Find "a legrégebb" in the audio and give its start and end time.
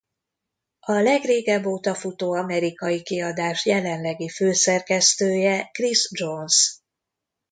0.79-1.65